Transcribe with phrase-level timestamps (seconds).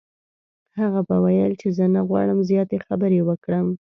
[0.79, 3.67] هغه به ویل چې زه نه غواړم زیاتې خبرې وکړم.